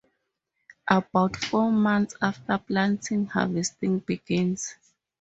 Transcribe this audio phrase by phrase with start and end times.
[0.87, 4.73] About four months after planting, harvesting begins.